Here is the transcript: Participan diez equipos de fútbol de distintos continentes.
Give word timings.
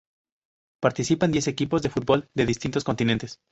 Participan 0.81 1.31
diez 1.31 1.47
equipos 1.47 1.83
de 1.83 1.91
fútbol 1.91 2.27
de 2.33 2.47
distintos 2.47 2.83
continentes. 2.83 3.37